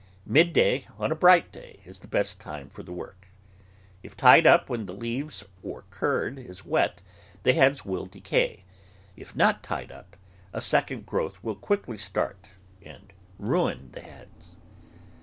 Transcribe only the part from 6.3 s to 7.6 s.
is wet, the